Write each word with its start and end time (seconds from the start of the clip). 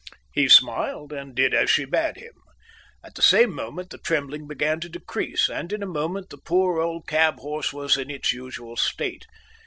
He 0.33 0.49
smiled, 0.49 1.13
and 1.13 1.35
did 1.35 1.53
as 1.53 1.69
she 1.69 1.85
bade 1.85 2.17
him. 2.17 2.33
At 3.03 3.13
the 3.13 3.21
same 3.21 3.53
moment 3.53 3.91
the 3.91 3.99
trembling 3.99 4.47
began 4.47 4.79
to 4.79 4.89
decrease, 4.89 5.47
and 5.47 5.71
in 5.71 5.83
a 5.83 5.85
moment 5.85 6.31
the 6.31 6.39
poor 6.39 6.79
old 6.81 7.05
cab 7.07 7.37
horse 7.39 7.71
was 7.71 7.97
in 7.97 8.09
its 8.09 8.33
usual 8.33 8.75
state. 8.75 9.27